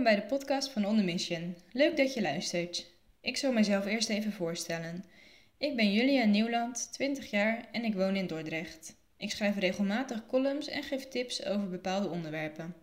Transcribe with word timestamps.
bij 0.00 0.14
de 0.14 0.22
podcast 0.22 0.70
van 0.70 0.86
On 0.86 0.96
The 0.96 1.02
Mission. 1.02 1.56
Leuk 1.72 1.96
dat 1.96 2.14
je 2.14 2.22
luistert. 2.22 2.86
Ik 3.20 3.36
zal 3.36 3.52
mezelf 3.52 3.86
eerst 3.86 4.08
even 4.08 4.32
voorstellen. 4.32 5.04
Ik 5.58 5.76
ben 5.76 5.92
Julia 5.92 6.24
Nieuwland, 6.24 6.88
20 6.92 7.30
jaar 7.30 7.68
en 7.72 7.84
ik 7.84 7.94
woon 7.94 8.16
in 8.16 8.26
Dordrecht. 8.26 8.96
Ik 9.16 9.30
schrijf 9.30 9.58
regelmatig 9.58 10.26
columns 10.26 10.68
en 10.68 10.82
geef 10.82 11.08
tips 11.08 11.44
over 11.44 11.68
bepaalde 11.68 12.08
onderwerpen. 12.08 12.74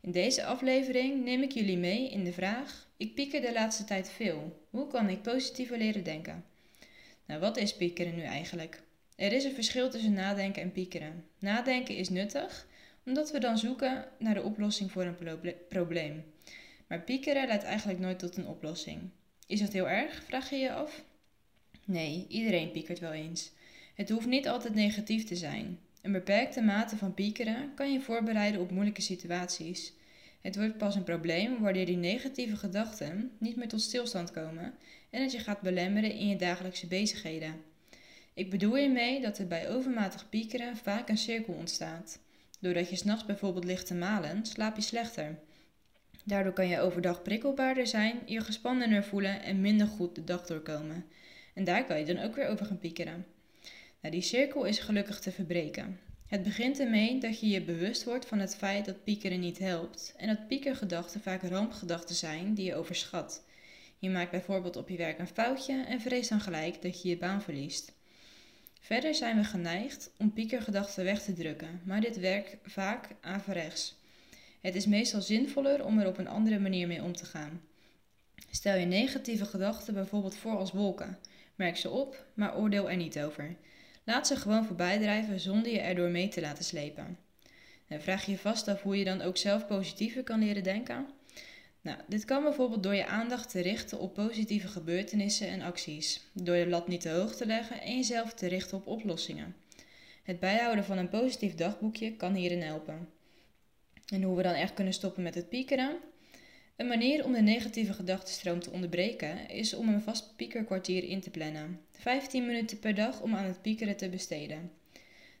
In 0.00 0.12
deze 0.12 0.44
aflevering 0.44 1.24
neem 1.24 1.42
ik 1.42 1.52
jullie 1.52 1.78
mee 1.78 2.10
in 2.10 2.24
de 2.24 2.32
vraag: 2.32 2.88
Ik 2.96 3.14
pieker 3.14 3.40
de 3.40 3.52
laatste 3.52 3.84
tijd 3.84 4.10
veel. 4.10 4.66
Hoe 4.70 4.86
kan 4.86 5.08
ik 5.08 5.22
positiever 5.22 5.78
leren 5.78 6.04
denken? 6.04 6.44
Nou, 7.26 7.40
wat 7.40 7.56
is 7.56 7.76
piekeren 7.76 8.14
nu 8.14 8.22
eigenlijk? 8.22 8.82
Er 9.16 9.32
is 9.32 9.44
een 9.44 9.54
verschil 9.54 9.90
tussen 9.90 10.12
nadenken 10.12 10.62
en 10.62 10.72
piekeren. 10.72 11.24
Nadenken 11.38 11.96
is 11.96 12.08
nuttig, 12.08 12.66
omdat 13.04 13.30
we 13.30 13.38
dan 13.38 13.58
zoeken 13.58 14.04
naar 14.18 14.34
de 14.34 14.42
oplossing 14.42 14.90
voor 14.90 15.04
een 15.04 15.54
probleem. 15.68 16.24
Maar 16.90 17.00
piekeren 17.00 17.46
leidt 17.46 17.64
eigenlijk 17.64 17.98
nooit 17.98 18.18
tot 18.18 18.36
een 18.36 18.46
oplossing. 18.46 19.00
Is 19.46 19.60
dat 19.60 19.72
heel 19.72 19.88
erg? 19.88 20.24
Vraag 20.24 20.50
je 20.50 20.56
je 20.56 20.72
af? 20.72 21.04
Nee, 21.84 22.26
iedereen 22.28 22.70
piekert 22.70 22.98
wel 22.98 23.12
eens. 23.12 23.50
Het 23.94 24.10
hoeft 24.10 24.26
niet 24.26 24.48
altijd 24.48 24.74
negatief 24.74 25.24
te 25.24 25.36
zijn. 25.36 25.78
Een 26.02 26.12
beperkte 26.12 26.60
mate 26.60 26.96
van 26.96 27.14
piekeren 27.14 27.74
kan 27.74 27.92
je 27.92 28.00
voorbereiden 28.00 28.60
op 28.60 28.70
moeilijke 28.70 29.00
situaties. 29.00 29.92
Het 30.40 30.56
wordt 30.56 30.78
pas 30.78 30.94
een 30.94 31.04
probleem 31.04 31.60
wanneer 31.60 31.86
die 31.86 31.96
negatieve 31.96 32.56
gedachten 32.56 33.30
niet 33.38 33.56
meer 33.56 33.68
tot 33.68 33.80
stilstand 33.80 34.30
komen 34.30 34.74
en 35.10 35.22
het 35.22 35.32
je 35.32 35.38
gaat 35.38 35.60
belemmeren 35.60 36.12
in 36.12 36.28
je 36.28 36.36
dagelijkse 36.36 36.86
bezigheden. 36.86 37.62
Ik 38.34 38.50
bedoel 38.50 38.74
hiermee 38.74 39.20
dat 39.20 39.38
er 39.38 39.46
bij 39.46 39.68
overmatig 39.68 40.28
piekeren 40.28 40.76
vaak 40.76 41.08
een 41.08 41.18
cirkel 41.18 41.54
ontstaat. 41.54 42.18
Doordat 42.60 42.90
je 42.90 42.96
s'nachts 42.96 43.24
bijvoorbeeld 43.24 43.64
ligt 43.64 43.86
te 43.86 43.94
malen, 43.94 44.46
slaap 44.46 44.76
je 44.76 44.82
slechter. 44.82 45.38
Daardoor 46.24 46.52
kan 46.52 46.68
je 46.68 46.80
overdag 46.80 47.22
prikkelbaarder 47.22 47.86
zijn, 47.86 48.20
je 48.26 48.40
gespannener 48.40 49.04
voelen 49.04 49.42
en 49.42 49.60
minder 49.60 49.86
goed 49.86 50.14
de 50.14 50.24
dag 50.24 50.46
doorkomen. 50.46 51.04
En 51.54 51.64
daar 51.64 51.84
kan 51.84 51.98
je 51.98 52.04
dan 52.04 52.24
ook 52.24 52.34
weer 52.34 52.48
over 52.48 52.66
gaan 52.66 52.78
piekeren. 52.78 53.26
Nou, 54.00 54.14
die 54.14 54.22
cirkel 54.22 54.64
is 54.64 54.78
gelukkig 54.78 55.20
te 55.20 55.32
verbreken. 55.32 55.98
Het 56.26 56.42
begint 56.42 56.80
ermee 56.80 57.20
dat 57.20 57.40
je 57.40 57.48
je 57.48 57.62
bewust 57.62 58.04
wordt 58.04 58.26
van 58.26 58.38
het 58.38 58.56
feit 58.56 58.84
dat 58.84 59.04
piekeren 59.04 59.40
niet 59.40 59.58
helpt 59.58 60.14
en 60.16 60.26
dat 60.26 60.48
piekergedachten 60.48 61.20
vaak 61.20 61.42
rampgedachten 61.42 62.14
zijn 62.14 62.54
die 62.54 62.64
je 62.64 62.74
overschat. 62.74 63.44
Je 63.98 64.10
maakt 64.10 64.30
bijvoorbeeld 64.30 64.76
op 64.76 64.88
je 64.88 64.96
werk 64.96 65.18
een 65.18 65.26
foutje 65.26 65.84
en 65.84 66.00
vreest 66.00 66.28
dan 66.28 66.40
gelijk 66.40 66.82
dat 66.82 67.02
je 67.02 67.08
je 67.08 67.16
baan 67.16 67.42
verliest. 67.42 67.92
Verder 68.80 69.14
zijn 69.14 69.36
we 69.36 69.44
geneigd 69.44 70.10
om 70.18 70.32
piekergedachten 70.32 71.04
weg 71.04 71.22
te 71.22 71.32
drukken, 71.32 71.80
maar 71.84 72.00
dit 72.00 72.18
werkt 72.18 72.56
vaak 72.62 73.08
averechts. 73.20 73.99
Het 74.60 74.74
is 74.74 74.86
meestal 74.86 75.20
zinvoller 75.20 75.84
om 75.84 75.98
er 75.98 76.06
op 76.06 76.18
een 76.18 76.28
andere 76.28 76.58
manier 76.58 76.86
mee 76.86 77.02
om 77.02 77.12
te 77.16 77.24
gaan. 77.24 77.60
Stel 78.50 78.76
je 78.76 78.86
negatieve 78.86 79.44
gedachten 79.44 79.94
bijvoorbeeld 79.94 80.36
voor 80.36 80.56
als 80.56 80.72
wolken. 80.72 81.18
Merk 81.54 81.76
ze 81.76 81.90
op, 81.90 82.24
maar 82.34 82.56
oordeel 82.56 82.90
er 82.90 82.96
niet 82.96 83.18
over. 83.18 83.56
Laat 84.04 84.26
ze 84.26 84.36
gewoon 84.36 84.64
voorbij 84.64 84.98
drijven 84.98 85.40
zonder 85.40 85.72
je 85.72 85.80
erdoor 85.80 86.08
mee 86.08 86.28
te 86.28 86.40
laten 86.40 86.64
slepen. 86.64 87.18
En 87.88 88.02
vraag 88.02 88.26
je 88.26 88.38
vast 88.38 88.68
af 88.68 88.82
hoe 88.82 88.98
je 88.98 89.04
dan 89.04 89.20
ook 89.20 89.36
zelf 89.36 89.66
positiever 89.66 90.22
kan 90.22 90.38
leren 90.38 90.62
denken? 90.62 91.06
Nou, 91.80 91.98
dit 92.06 92.24
kan 92.24 92.42
bijvoorbeeld 92.42 92.82
door 92.82 92.94
je 92.94 93.06
aandacht 93.06 93.50
te 93.50 93.60
richten 93.60 93.98
op 93.98 94.14
positieve 94.14 94.68
gebeurtenissen 94.68 95.48
en 95.48 95.62
acties, 95.62 96.20
door 96.32 96.56
je 96.56 96.68
lat 96.68 96.88
niet 96.88 97.00
te 97.00 97.10
hoog 97.10 97.36
te 97.36 97.46
leggen 97.46 97.80
en 97.80 97.96
jezelf 97.96 98.34
te 98.34 98.46
richten 98.46 98.76
op 98.76 98.86
oplossingen. 98.86 99.56
Het 100.22 100.40
bijhouden 100.40 100.84
van 100.84 100.98
een 100.98 101.08
positief 101.08 101.54
dagboekje 101.54 102.16
kan 102.16 102.34
hierin 102.34 102.62
helpen. 102.62 103.08
En 104.10 104.22
hoe 104.22 104.36
we 104.36 104.42
dan 104.42 104.54
echt 104.54 104.74
kunnen 104.74 104.92
stoppen 104.92 105.22
met 105.22 105.34
het 105.34 105.48
piekeren? 105.48 105.98
Een 106.76 106.86
manier 106.86 107.24
om 107.24 107.32
de 107.32 107.40
negatieve 107.40 107.92
gedachtenstroom 107.92 108.60
te 108.60 108.70
onderbreken 108.70 109.48
is 109.48 109.74
om 109.74 109.88
een 109.88 110.00
vast 110.00 110.36
piekerkwartier 110.36 111.04
in 111.04 111.20
te 111.20 111.30
plannen. 111.30 111.80
15 111.92 112.46
minuten 112.46 112.78
per 112.78 112.94
dag 112.94 113.20
om 113.20 113.34
aan 113.34 113.44
het 113.44 113.62
piekeren 113.62 113.96
te 113.96 114.08
besteden. 114.08 114.70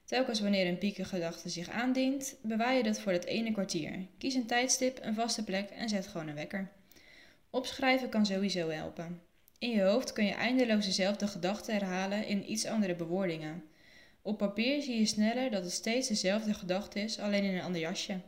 Telkens 0.04 0.40
wanneer 0.40 0.66
een 0.66 0.78
piekergedachte 0.78 1.48
zich 1.48 1.68
aandient, 1.68 2.36
bewaar 2.42 2.74
je 2.74 2.82
dat 2.82 3.00
voor 3.00 3.12
het 3.12 3.24
ene 3.24 3.52
kwartier. 3.52 4.06
Kies 4.18 4.34
een 4.34 4.46
tijdstip, 4.46 4.98
een 5.02 5.14
vaste 5.14 5.44
plek 5.44 5.70
en 5.70 5.88
zet 5.88 6.06
gewoon 6.06 6.28
een 6.28 6.34
wekker. 6.34 6.70
Opschrijven 7.50 8.08
kan 8.08 8.26
sowieso 8.26 8.68
helpen. 8.68 9.20
In 9.58 9.70
je 9.70 9.82
hoofd 9.82 10.12
kun 10.12 10.24
je 10.24 10.32
eindeloos 10.32 10.84
dezelfde 10.84 11.26
gedachten 11.26 11.74
herhalen 11.74 12.26
in 12.26 12.50
iets 12.50 12.66
andere 12.66 12.94
bewoordingen. 12.94 13.64
Op 14.22 14.38
papier 14.38 14.82
zie 14.82 14.98
je 14.98 15.06
sneller 15.06 15.50
dat 15.50 15.62
het 15.62 15.72
steeds 15.72 16.08
dezelfde 16.08 16.54
gedachte 16.54 17.00
is, 17.00 17.18
alleen 17.18 17.44
in 17.44 17.54
een 17.54 17.62
ander 17.62 17.80
jasje. 17.80 18.20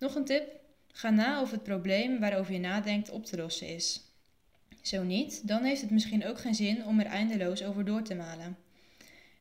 Nog 0.00 0.14
een 0.14 0.24
tip: 0.24 0.60
ga 0.92 1.10
na 1.10 1.40
of 1.40 1.50
het 1.50 1.62
probleem 1.62 2.20
waarover 2.20 2.52
je 2.52 2.58
nadenkt 2.58 3.10
op 3.10 3.24
te 3.24 3.36
lossen 3.36 3.68
is. 3.68 4.00
Zo 4.82 5.02
niet, 5.02 5.48
dan 5.48 5.64
heeft 5.64 5.80
het 5.80 5.90
misschien 5.90 6.26
ook 6.26 6.38
geen 6.38 6.54
zin 6.54 6.86
om 6.86 7.00
er 7.00 7.06
eindeloos 7.06 7.62
over 7.62 7.84
door 7.84 8.02
te 8.02 8.14
malen. 8.14 8.56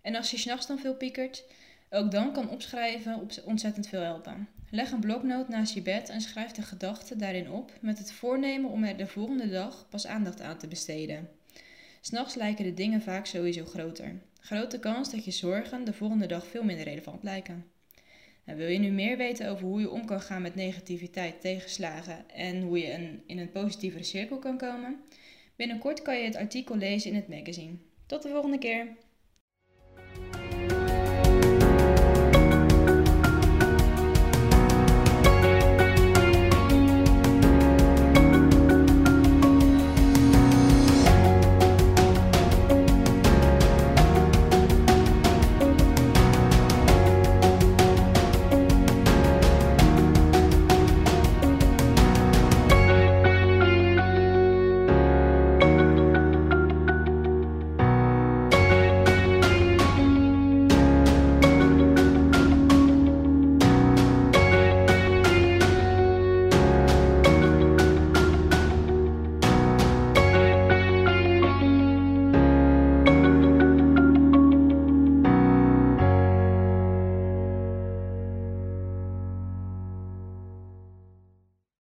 En 0.01 0.15
als 0.15 0.31
je 0.31 0.37
s'nachts 0.37 0.67
dan 0.67 0.79
veel 0.79 0.95
piekert, 0.95 1.43
ook 1.89 2.11
dan 2.11 2.33
kan 2.33 2.49
opschrijven 2.49 3.27
ontzettend 3.45 3.87
veel 3.87 4.01
helpen. 4.01 4.47
Leg 4.69 4.91
een 4.91 4.99
bloknoot 4.99 5.49
naast 5.49 5.73
je 5.73 5.81
bed 5.81 6.09
en 6.09 6.21
schrijf 6.21 6.51
de 6.51 6.61
gedachten 6.61 7.17
daarin 7.17 7.51
op 7.51 7.71
met 7.81 7.97
het 7.97 8.11
voornemen 8.11 8.69
om 8.69 8.83
er 8.83 8.97
de 8.97 9.07
volgende 9.07 9.49
dag 9.49 9.85
pas 9.89 10.07
aandacht 10.07 10.41
aan 10.41 10.57
te 10.57 10.67
besteden. 10.67 11.29
S'nachts 12.01 12.35
lijken 12.35 12.65
de 12.65 12.73
dingen 12.73 13.01
vaak 13.01 13.25
sowieso 13.25 13.65
groter. 13.65 14.19
Grote 14.39 14.79
kans 14.79 15.11
dat 15.11 15.25
je 15.25 15.31
zorgen 15.31 15.83
de 15.83 15.93
volgende 15.93 16.25
dag 16.25 16.47
veel 16.47 16.63
minder 16.63 16.85
relevant 16.85 17.23
lijken. 17.23 17.65
Wil 18.55 18.67
je 18.67 18.79
nu 18.79 18.89
meer 18.89 19.17
weten 19.17 19.49
over 19.49 19.65
hoe 19.65 19.79
je 19.79 19.89
om 19.89 20.05
kan 20.05 20.21
gaan 20.21 20.41
met 20.41 20.55
negativiteit, 20.55 21.41
tegenslagen 21.41 22.29
en 22.29 22.61
hoe 22.61 22.79
je 22.79 23.19
in 23.25 23.37
een 23.37 23.51
positievere 23.51 24.03
cirkel 24.03 24.39
kan 24.39 24.57
komen? 24.57 24.99
Binnenkort 25.55 26.01
kan 26.01 26.17
je 26.17 26.23
het 26.23 26.35
artikel 26.35 26.75
lezen 26.75 27.09
in 27.09 27.15
het 27.15 27.27
magazine. 27.27 27.77
Tot 28.05 28.21
de 28.21 28.29
volgende 28.29 28.57
keer! 28.57 28.88